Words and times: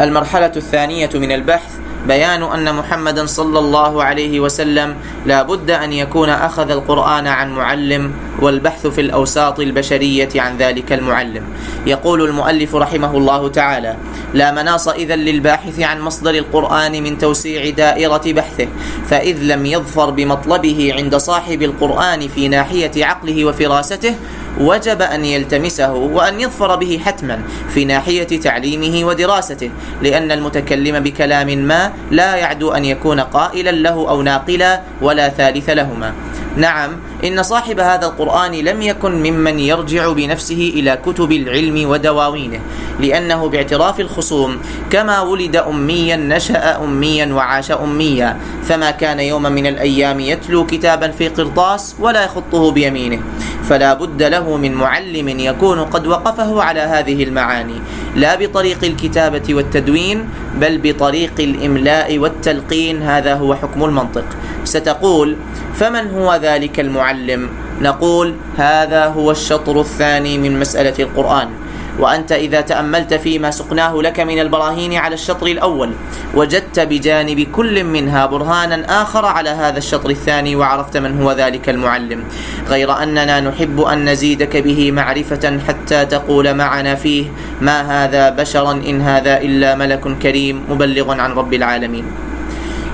المرحلة 0.00 0.52
الثانية 0.56 1.10
من 1.14 1.32
البحث 1.32 1.70
بيان 2.06 2.42
أن 2.42 2.74
محمدا 2.74 3.26
صلى 3.26 3.58
الله 3.58 4.04
عليه 4.04 4.40
وسلم 4.40 4.96
لا 5.26 5.42
بد 5.42 5.70
أن 5.70 5.92
يكون 5.92 6.28
أخذ 6.28 6.70
القرآن 6.70 7.26
عن 7.26 7.54
معلم 7.54 8.12
والبحث 8.40 8.86
في 8.86 9.00
الأوساط 9.00 9.60
البشرية 9.60 10.28
عن 10.36 10.56
ذلك 10.56 10.92
المعلم. 10.92 11.42
يقول 11.86 12.22
المؤلف 12.22 12.74
رحمه 12.74 13.16
الله 13.16 13.48
تعالى 13.48 13.96
لا 14.34 14.52
مناص 14.52 14.88
إذا 14.88 15.16
للباحث 15.16 15.80
عن 15.80 16.00
مصدر 16.00 16.30
القرآن 16.34 17.02
من 17.02 17.18
توسيع 17.18 17.70
دائرة 17.70 18.22
بحثه 18.26 18.68
فإذ 19.06 19.38
لم 19.42 19.66
يظفر 19.66 20.10
بمطلبه 20.10 20.94
عند 20.96 21.16
صاحب 21.16 21.62
القرآن 21.62 22.28
في 22.28 22.48
ناحية 22.48 23.04
عقله 23.04 23.44
وفراسته 23.44 24.14
وجب 24.60 25.02
أن 25.02 25.24
يلتمسه 25.24 25.92
وأن 25.92 26.40
يظفر 26.40 26.76
به 26.76 27.00
حتما 27.04 27.42
في 27.74 27.84
ناحية 27.84 28.40
تعليمه 28.40 29.06
ودراسته 29.06 29.70
لأن 30.02 30.32
المتكلم 30.32 31.00
بكلام 31.00 31.58
ما 31.58 31.92
لا 32.10 32.36
يعدو 32.36 32.70
أن 32.70 32.84
يكون 32.84 33.20
قائلا 33.20 33.70
له 33.70 34.08
أو 34.08 34.22
ناقلا 34.22 34.80
ولا 35.02 35.28
ثالث 35.28 35.70
لهما. 35.70 36.12
نعم 36.56 36.90
إن 37.24 37.42
صاحب 37.42 37.80
هذا 37.80 38.06
القرآن 38.06 38.52
لم 38.52 38.82
يكن 38.82 39.12
ممن 39.12 39.58
يرجع 39.58 40.12
بنفسه 40.12 40.72
إلى 40.74 40.98
كتب 41.06 41.32
العلم 41.32 41.88
ودواوينه 41.88 42.60
لأنه 43.00 43.48
باعتراف 43.48 44.00
الخصوم 44.00 44.58
كما 44.90 45.20
ولد 45.20 45.56
أميا 45.56 46.16
نشأ 46.16 46.84
أميا 46.84 47.32
وعاش 47.32 47.70
أميا 47.70 48.36
فما 48.62 48.90
كان 48.90 49.20
يوما 49.20 49.48
من 49.48 49.66
الأيام 49.66 50.20
يتلو 50.20 50.66
كتابا 50.66 51.10
في 51.10 51.28
قرطاس 51.28 51.96
ولا 52.00 52.24
يخطه 52.24 52.70
بيمينه. 52.70 53.20
فلا 53.62 53.94
بد 53.94 54.22
له 54.22 54.56
من 54.56 54.72
معلم 54.74 55.28
يكون 55.28 55.78
قد 55.80 56.06
وقفه 56.06 56.62
على 56.62 56.80
هذه 56.80 57.24
المعاني 57.24 57.78
لا 58.16 58.34
بطريق 58.34 58.84
الكتابة 58.84 59.46
والتدوين 59.54 60.28
بل 60.60 60.78
بطريق 60.78 61.32
الإملاء 61.40 62.18
والتلقين 62.18 63.02
هذا 63.02 63.34
هو 63.34 63.54
حكم 63.54 63.84
المنطق. 63.84 64.24
ستقول 64.64 65.36
فمن 65.74 66.10
هو 66.10 66.34
ذلك 66.42 66.80
المعلم؟ 66.80 67.48
نقول 67.80 68.34
هذا 68.56 69.06
هو 69.06 69.30
الشطر 69.30 69.80
الثاني 69.80 70.38
من 70.38 70.60
مسألة 70.60 70.94
القرآن. 70.98 71.48
وأنت 71.98 72.32
إذا 72.32 72.60
تأملت 72.60 73.14
فيما 73.14 73.50
سقناه 73.50 74.02
لك 74.02 74.20
من 74.20 74.38
البراهين 74.40 74.94
على 74.94 75.14
الشطر 75.14 75.46
الأول 75.46 75.90
وجدت 76.34 76.80
بجانب 76.80 77.40
كل 77.40 77.84
منها 77.84 78.26
برهانا 78.26 79.02
آخر 79.02 79.24
على 79.24 79.50
هذا 79.50 79.78
الشطر 79.78 80.10
الثاني 80.10 80.56
وعرفت 80.56 80.96
من 80.96 81.22
هو 81.22 81.32
ذلك 81.32 81.68
المعلم. 81.68 82.24
غير 82.68 83.02
أننا 83.02 83.40
نحب 83.40 83.80
أن 83.80 84.08
نزيدك 84.08 84.56
به 84.56 84.92
معرفة 84.92 85.58
حتى 85.68 86.04
تقول 86.04 86.54
معنا 86.54 86.94
فيه 86.94 87.26
ما 87.60 88.04
هذا 88.04 88.30
بشرا 88.30 88.72
إن 88.72 89.00
هذا 89.00 89.40
إلا 89.40 89.74
ملك 89.74 90.18
كريم 90.22 90.64
مبلغ 90.70 91.20
عن 91.20 91.32
رب 91.32 91.54
العالمين. 91.54 92.04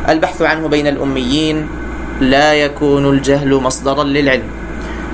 البحث 0.09 0.43
عنه 0.43 0.69
بين 0.69 0.87
الأميين 0.87 1.69
لا 2.21 2.55
يكون 2.55 3.11
الجهل 3.15 3.55
مصدرا 3.55 4.05
للعلم. 4.05 4.58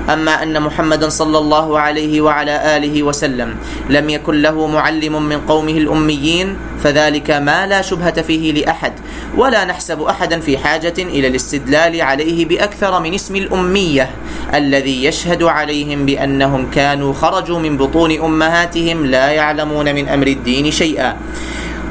أما 0.09 0.43
أن 0.43 0.61
محمدا 0.61 1.09
صلى 1.09 1.37
الله 1.37 1.79
عليه 1.79 2.21
وعلى 2.21 2.77
آله 2.77 3.03
وسلم 3.03 3.55
لم 3.89 4.09
يكن 4.09 4.41
له 4.41 4.67
معلم 4.67 5.29
من 5.29 5.39
قومه 5.41 5.71
الأميين 5.71 6.57
فذلك 6.83 7.31
ما 7.31 7.67
لا 7.67 7.81
شبهة 7.81 8.21
فيه 8.21 8.51
لأحد 8.51 8.93
ولا 9.37 9.65
نحسب 9.65 10.01
أحدا 10.01 10.39
في 10.39 10.57
حاجة 10.57 10.93
إلى 10.97 11.27
الاستدلال 11.27 12.01
عليه 12.01 12.45
بأكثر 12.45 12.99
من 12.99 13.13
اسم 13.13 13.35
الأمية 13.35 14.09
الذي 14.53 15.05
يشهد 15.05 15.43
عليهم 15.43 16.05
بأنهم 16.05 16.71
كانوا 16.71 17.13
خرجوا 17.13 17.59
من 17.59 17.77
بطون 17.77 18.11
أمهاتهم 18.11 19.05
لا 19.05 19.31
يعلمون 19.31 19.95
من 19.95 20.07
أمر 20.07 20.27
الدين 20.27 20.71
شيئا. 20.71 21.17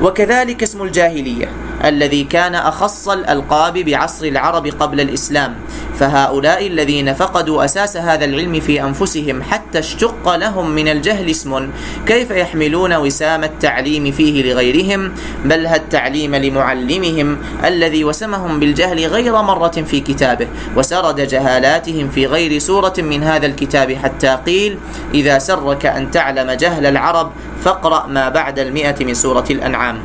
وكذلك 0.02 0.62
اسم 0.62 0.82
الجاهلية 0.82 1.48
الذي 1.84 2.24
كان 2.24 2.54
أخص 2.54 3.08
الألقاب 3.08 3.78
بعصر 3.78 4.24
العرب 4.26 4.66
قبل 4.66 5.00
الإسلام 5.00 5.54
فهؤلاء 5.98 6.66
الذين 6.66 7.14
فقدوا 7.14 7.64
أساس 7.64 7.96
هذا 7.96 8.24
العلم 8.24 8.60
في 8.60 8.82
أنفسهم 8.82 9.42
حتى 9.42 9.78
اشتق 9.78 10.34
لهم 10.34 10.70
من 10.70 10.88
الجهل 10.88 11.30
اسم. 11.30 11.68
كيف 12.06 12.30
يحملون 12.30 12.94
وسام 12.96 13.44
التعليم 13.44 14.10
فيه 14.10 14.52
لغيرهم؟ 14.52 15.12
بل 15.44 15.66
التعليم 15.66 16.34
لمعلمهم 16.34 17.38
الذي 17.64 18.04
وسمهم 18.04 18.60
بالجهل 18.60 19.06
غير 19.06 19.42
مرة 19.42 19.68
في 19.86 20.00
كتابه؟ 20.00 20.46
وسرد 20.76 21.20
جهالاتهم 21.20 22.08
في 22.08 22.26
غير 22.26 22.58
سورة 22.58 22.94
من 22.98 23.22
هذا 23.22 23.46
الكتاب 23.46 23.92
حتى 23.92 24.38
قيل 24.46 24.78
إذا 25.14 25.38
سرك 25.38 25.86
أن 25.86 26.10
تعلم 26.10 26.50
جهل 26.50 26.86
العرب 26.86 27.32
فاقرأ 27.64 28.06
ما 28.06 28.28
بعد 28.28 28.58
المئة 28.58 29.04
من 29.04 29.14
سورة 29.14 29.44
الأنعام. 29.50 29.98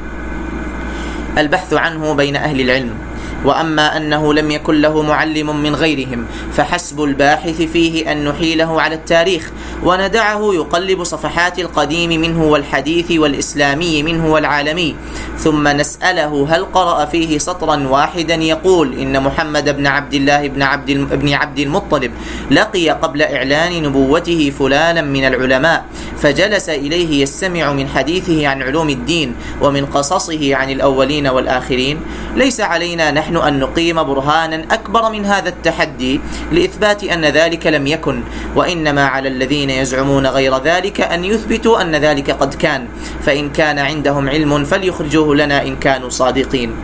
البحث 1.37 1.73
عنه 1.73 2.13
بين 2.13 2.35
أهل 2.35 2.61
العلم. 2.61 3.08
وأما 3.45 3.97
أنه 3.97 4.33
لم 4.33 4.51
يكن 4.51 4.81
له 4.81 5.01
معلم 5.01 5.63
من 5.63 5.75
غيرهم 5.75 6.25
فحسب 6.53 7.03
الباحث 7.03 7.61
فيه 7.61 8.11
أن 8.11 8.25
نحيله 8.25 8.81
على 8.81 8.95
التاريخ 8.95 9.51
وندعه 9.83 10.53
يقلب 10.53 11.03
صفحات 11.03 11.59
القديم 11.59 12.21
منه 12.21 12.43
والحديث 12.43 13.11
والإسلامي 13.11 14.03
منه 14.03 14.31
والعالمي. 14.33 14.95
ثم 15.37 15.67
نسأله 15.67 16.47
هل 16.49 16.65
قرأ 16.65 17.05
فيه 17.05 17.37
سطرا 17.37 17.87
واحدا 17.87 18.35
يقول 18.35 18.99
إن 18.99 19.23
محمد 19.23 19.77
بن 19.77 19.87
عبد 19.87 20.13
الله 20.13 20.47
بن 20.47 20.61
عبد 20.61 20.91
بن 20.91 21.33
عبد 21.33 21.59
المطلب 21.59 22.11
لقي 22.51 22.89
قبل 22.89 23.21
إعلان 23.21 23.83
نبوته 23.83 24.53
فلانا 24.59 25.01
من 25.01 25.23
العلماء 25.27 25.85
فجلس 26.17 26.69
إليه 26.69 27.21
يستمع 27.23 27.73
من 27.73 27.87
حديثه 27.87 28.47
عن 28.47 28.61
علوم 28.61 28.89
الدين 28.89 29.35
ومن 29.61 29.85
قصصه 29.85 30.55
عن 30.55 30.69
الأولين 30.69 31.27
والآخرين. 31.27 31.97
ليس 32.35 32.61
علينا 32.61 33.11
نحن 33.11 33.37
أن 33.37 33.59
نقيم 33.59 34.03
برهانا 34.03 34.63
أكبر 34.71 35.11
من 35.11 35.25
هذا 35.25 35.49
التحدي 35.49 36.21
لإثبات 36.51 37.03
أن 37.03 37.25
ذلك 37.25 37.67
لم 37.67 37.87
يكن 37.87 38.23
وإنما 38.55 39.05
على 39.05 39.29
الذين 39.29 39.69
يزعمون 39.69 40.27
غير 40.27 40.57
ذلك 40.57 41.01
أن 41.01 41.25
يثبتوا 41.25 41.81
أن 41.81 41.95
ذلك 41.95 42.31
قد 42.31 42.53
كان 42.53 42.87
فإن 43.21 43.49
كان 43.49 43.79
عندهم 43.79 44.29
علم 44.29 44.65
فليخرجوه 44.65 45.35
لنا 45.35 45.61
إن 45.61 45.75
كانوا 45.75 46.09
صادقين. 46.09 46.75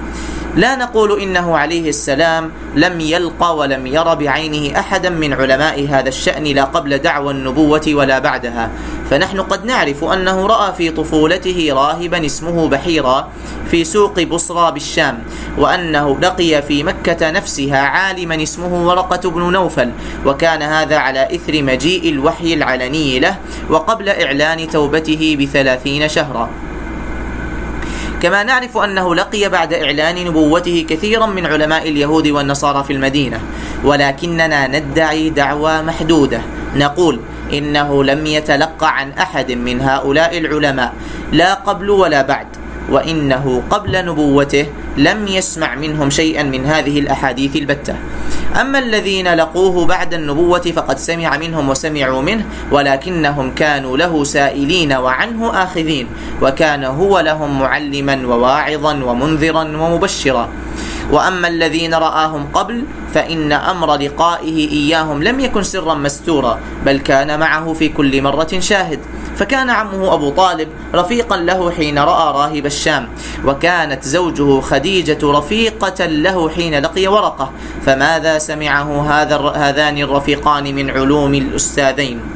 لا 0.56 0.76
نقول 0.76 1.22
إنه 1.22 1.58
عليه 1.58 1.90
السلام 1.90 2.52
لم 2.76 3.00
يلقى 3.00 3.58
ولم 3.58 3.88
ير 3.88 4.14
بعينه 4.14 4.80
أحدا 4.80 5.10
من 5.10 5.34
علماء 5.34 5.88
هذا 5.90 6.10
الشأن 6.10 6.44
لا 6.44 6.64
قبل 6.64 6.98
دعوى 6.98 7.32
النبوة 7.32 7.82
ولا 7.88 8.20
بعدها. 8.20 8.70
فنحن 9.10 9.42
قد 9.42 9.66
نعرف 9.66 10.04
أنه 10.04 10.48
رأى 10.48 10.74
في 10.74 10.92
طفولته 10.92 11.70
راهبا 11.72 12.26
اسمه 12.26 12.68
بحيرا 12.68 13.30
في 13.72 13.84
سوق 13.84 14.24
بصرى 14.24 14.72
بالشام 14.72 15.20
وأنه 15.58 16.18
لقي 16.22 16.62
في 16.62 16.84
مكة 16.84 17.32
نفسها 17.32 17.78
عالما 17.78 18.44
اسمه 18.44 18.88
ورقة 18.88 19.30
بن 19.30 19.52
نوفل 19.52 19.92
وكان 20.26 20.62
هذا 20.62 20.98
على 20.98 21.36
إثر 21.36 21.64
مجيء 21.64 22.10
الوحي 22.10 22.54
العلني 22.54 23.20
له 23.20 23.36
وقبل 23.70 24.10
إعلان 24.10 24.70
توبته 24.70 25.38
بثلاثين 25.40 26.10
شهرا. 26.10 26.50
كما 28.26 28.44
نعرف 28.44 28.78
أنه 28.78 29.16
لقي 29.16 29.50
بعد 29.50 29.74
إعلان 29.74 30.26
نبوته 30.26 30.86
كثيرا 30.90 31.26
من 31.26 31.46
علماء 31.46 31.90
اليهود 31.90 32.28
والنصارى 32.28 32.84
في 32.84 32.94
المدينة 32.94 33.40
ولكننا 33.84 34.68
ندعي 34.68 35.30
دعوى 35.30 35.82
محدودة. 35.82 36.42
نقول 36.76 37.20
إنه 37.54 38.04
لم 38.04 38.26
يتلقى 38.26 38.98
عن 38.98 39.12
أحد 39.12 39.52
من 39.52 39.82
هؤلاء 39.82 40.38
العلماء 40.38 40.94
لا 41.32 41.54
قبل 41.54 41.90
ولا 41.90 42.22
بعد. 42.22 42.48
وإنه 42.90 43.64
قبل 43.70 44.06
نبوته 44.06 44.66
لم 44.98 45.28
يسمع 45.28 45.76
منهم 45.76 46.10
شيئا 46.10 46.44
من 46.44 46.66
هذه 46.66 47.00
الأحاديث 47.00 47.56
البتة. 47.56 47.96
أما 48.62 48.80
الذين 48.80 49.34
لقوه 49.34 49.86
بعد 49.86 50.14
النبوة 50.14 50.62
فقد 50.62 50.98
سمع 50.98 51.38
منهم 51.38 51.70
وسمعوا 51.70 52.22
منه 52.22 52.46
ولكنهم 52.72 53.56
كانوا 53.56 53.98
له 53.98 54.24
سائلين 54.24 54.94
وعنه 54.94 55.64
آخذين 55.64 56.08
وكان 56.42 56.84
هو 56.84 57.20
لهم 57.20 57.60
معلما 57.60 58.28
وواعظا 58.28 58.94
ومنذرا 59.04 59.64
ومبشرا. 59.64 60.50
وأما 61.12 61.48
الذين 61.48 61.94
رآهم 61.94 62.48
قبل 62.54 62.84
فإن 63.14 63.52
أمر 63.52 63.96
لقائه 63.96 64.58
إياهم 64.72 65.24
لم 65.24 65.40
يكن 65.40 65.64
سرا 65.64 65.94
مستورا 65.94 66.60
بل 66.86 66.98
كان 67.00 67.40
معه 67.40 67.74
في 67.74 67.90
كل 67.90 68.22
مرة 68.22 68.60
شاهد. 68.60 69.00
فكان 69.36 69.70
عمه 69.70 70.14
أبو 70.14 70.30
طالب 70.30 70.68
رفيقا 70.94 71.38
له 71.38 71.72
حين 71.72 72.00
رأى 72.00 72.34
راهب 72.34 72.66
الشام 72.66 73.08
وكانت 73.46 74.04
زوجه 74.04 74.62
خديجة 74.62 75.18
رفيقة 75.24 76.06
له 76.06 76.50
حين 76.50 76.80
لقي 76.80 77.08
ورقة 77.08 77.52
فماذا 77.86 78.38
سمعه 78.38 79.12
هذا 79.12 79.38
هذان 79.56 79.98
الرفيقان 79.98 80.76
من 80.76 80.90
علوم 80.90 81.34
الأستاذين؟ 81.34 82.35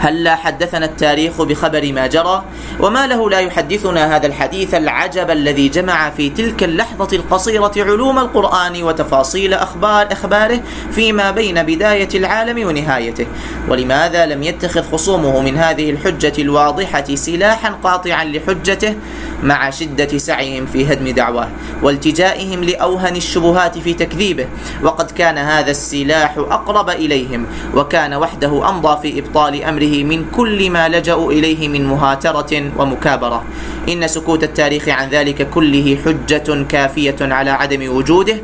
هلا 0.00 0.36
حدثنا 0.36 0.84
التاريخ 0.84 1.42
بخبر 1.42 1.92
ما 1.92 2.06
جرى؟ 2.06 2.44
وما 2.80 3.06
له 3.06 3.30
لا 3.30 3.40
يحدثنا 3.40 4.16
هذا 4.16 4.26
الحديث 4.26 4.74
العجب 4.74 5.30
الذي 5.30 5.68
جمع 5.68 6.10
في 6.10 6.30
تلك 6.30 6.62
اللحظة 6.62 7.16
القصيرة 7.16 7.72
علوم 7.76 8.18
القرآن 8.18 8.82
وتفاصيل 8.82 9.54
أخبار 9.54 10.12
أخباره 10.12 10.60
فيما 10.90 11.30
بين 11.30 11.62
بداية 11.62 12.08
العالم 12.14 12.66
ونهايته. 12.66 13.26
ولماذا 13.68 14.26
لم 14.26 14.42
يتخذ 14.42 14.82
خصومه 14.92 15.40
من 15.40 15.56
هذه 15.56 15.90
الحجة 15.90 16.42
الواضحة 16.42 17.14
سلاحا 17.14 17.70
قاطعا 17.84 18.24
لحجته 18.24 18.94
مع 19.42 19.70
شدة 19.70 20.18
سعيهم 20.18 20.66
في 20.66 20.92
هدم 20.92 21.08
دعواه 21.08 21.48
والتجائهم 21.82 22.64
لأوهن 22.64 23.16
الشبهات 23.16 23.78
في 23.78 23.94
تكذيبه؟ 23.94 24.46
وقد 24.82 25.10
كان 25.10 25.38
هذا 25.38 25.70
السلاح 25.70 26.38
أقرب 26.38 26.90
إليهم 26.90 27.46
وكان 27.74 28.14
وحده 28.14 28.68
أمضى 28.68 29.02
في 29.02 29.18
إبطال 29.18 29.64
أمره 29.64 29.87
من 30.04 30.30
كل 30.36 30.70
ما 30.70 30.88
لجأوا 30.88 31.32
إليه 31.32 31.68
من 31.68 31.86
مهاترة 31.86 32.52
ومكابرة. 32.78 33.44
إن 33.88 34.08
سكوت 34.08 34.42
التاريخ 34.44 34.88
عن 34.88 35.08
ذلك 35.08 35.50
كله 35.50 35.98
حجة 36.04 36.62
كافية 36.68 37.16
على 37.20 37.50
عدم 37.50 37.82
وجوده 37.96 38.36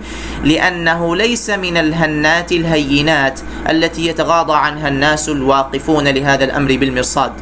لأنه 0.45 1.17
ليس 1.17 1.51
من 1.51 1.77
الهنات 1.77 2.53
الهينات 2.53 3.41
التي 3.71 4.07
يتغاضى 4.07 4.57
عنها 4.57 4.89
الناس 4.89 5.29
الواقفون 5.29 6.09
لهذا 6.09 6.45
الأمر 6.45 6.77
بالمرصاد. 6.77 7.33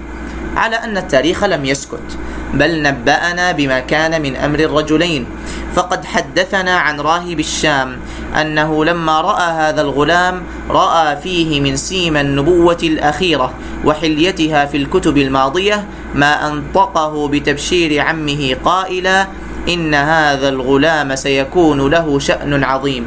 على 0.57 0.77
أن 0.77 0.97
التاريخ 0.97 1.45
لم 1.45 1.65
يسكت 1.65 2.09
بل 2.55 2.83
نبأنا 2.83 3.53
بما 3.53 3.81
كان 3.81 4.23
من 4.23 4.37
أمر 4.37 4.59
الرجلين. 4.59 5.27
فقد 5.75 6.05
حدثنا 6.05 6.77
عن 6.77 7.01
راهب 7.01 7.41
الشام 7.41 7.97
أنه 8.41 8.85
لما 8.85 9.21
رأى 9.21 9.53
هذا 9.53 9.81
الغلام 9.81 10.43
رأى 10.71 11.17
فيه 11.17 11.61
من 11.61 11.77
سيما 11.77 12.21
النبوة 12.21 12.79
الأخيرة 12.83 13.55
وحليتها 13.85 14.67
في 14.67 14.77
الكتب 14.77 15.19
الماضية 15.19 15.85
ما 16.15 16.49
أنطقه 16.49 17.29
بتبشير 17.29 18.01
عمه 18.01 18.57
قائلا 18.65 19.27
إن 19.69 19.95
هذا 19.95 20.49
الغلام 20.49 21.17
سيكون 21.17 21.91
له 21.91 22.19
شأن 22.19 22.65
عظيم. 22.65 23.05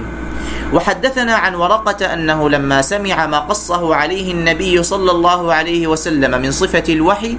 وحدثنا 0.74 1.34
عن 1.36 1.56
ورقة 1.56 2.14
أنه 2.14 2.50
لما 2.50 2.82
سمع 2.82 3.28
ما 3.28 3.40
قصه 3.40 3.96
عليه 3.96 4.32
النبي 4.32 4.84
صلى 4.84 5.12
الله 5.12 5.54
عليه 5.54 5.88
وسلم 5.88 6.42
من 6.42 6.52
صفة 6.52 6.84
الوحي 6.90 7.38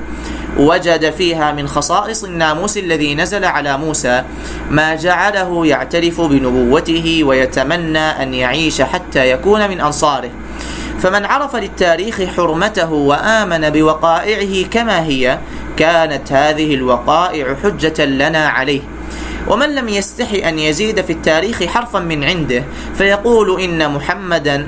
وجد 0.59 1.11
فيها 1.11 1.53
من 1.53 1.69
خصائص 1.69 2.25
الناموس 2.25 2.79
الذي 2.79 3.15
نزل 3.15 3.45
على 3.45 3.79
موسى 3.79 4.25
ما 4.71 4.95
جعله 4.95 5.67
يعترف 5.67 6.21
بنبوته 6.21 7.21
ويتمنى 7.25 7.99
أن 7.99 8.35
يعيش 8.35 8.83
حتى 8.83 9.31
يكون 9.31 9.69
من 9.69 9.81
أنصاره. 9.81 10.31
فمن 10.99 11.25
عرف 11.25 11.57
للتاريخ 11.57 12.23
حرمته 12.37 12.93
وآمن 12.93 13.71
بوقائعه 13.71 14.69
كما 14.71 15.05
هي 15.05 15.39
كانت 15.77 16.33
هذه 16.33 16.75
الوقائع 16.75 17.57
حجة 17.63 18.05
لنا 18.05 18.49
عليه. 18.49 18.81
ومن 19.49 19.75
لم 19.75 19.89
يستحي 19.89 20.39
أن 20.39 20.59
يزيد 20.59 21.01
في 21.01 21.13
التاريخ 21.13 21.65
حرفا 21.65 21.99
من 21.99 22.25
عنده 22.25 22.65
فيقول 22.95 23.61
إن 23.61 23.91
محمدا 23.91 24.67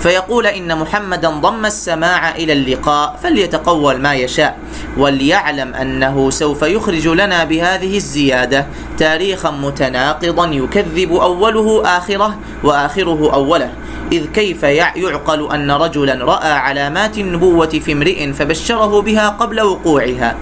فيقول 0.00 0.46
إن 0.46 0.78
محمدا 0.78 1.28
ضم 1.30 1.66
السماع 1.66 2.34
إلى 2.34 2.52
اللقاء 2.52 3.18
فليتقول 3.22 4.00
ما 4.00 4.14
يشاء 4.14 4.58
وليعلم 4.98 5.74
أنه 5.74 6.30
سوف 6.30 6.62
يخرج 6.62 7.08
لنا 7.08 7.44
بهذه 7.44 7.96
الزيادة 7.96 8.66
تاريخا 8.98 9.50
متناقضا 9.50 10.46
يكذب 10.46 11.12
أوله 11.12 11.82
آخره 11.84 12.38
وآخره 12.64 13.32
أوله. 13.34 13.72
إذ 14.12 14.26
كيف 14.26 14.62
يعقل 14.62 15.52
أن 15.52 15.70
رجلا 15.70 16.24
رأى 16.24 16.52
علامات 16.52 17.18
النبوة 17.18 17.66
في 17.68 17.92
امرئ 17.92 18.32
فبشره 18.32 19.00
بها 19.02 19.28
قبل 19.28 19.60
وقوعها 19.60 20.36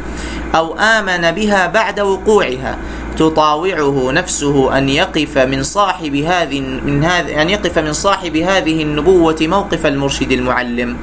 أو 0.55 0.75
آمن 0.75 1.31
بها 1.31 1.67
بعد 1.67 2.01
وقوعها 2.01 2.79
تطاوعه 3.19 4.11
نفسه 4.13 4.79
أن 4.79 4.89
يقف 4.89 5.39
من 5.39 5.63
صاحب 5.63 6.17
هذه 6.17 6.61
من 6.61 7.05
هذه 7.05 7.43
أن 7.43 7.51
يقف 7.51 7.79
من 7.79 7.93
صاحب 7.93 8.37
هذه 8.37 8.83
النبوة 8.83 9.37
موقف 9.41 9.87
المرشد 9.87 10.33
المعلم 10.33 10.97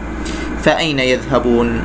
فأين 0.63 0.99
يذهبون؟ 0.99 1.81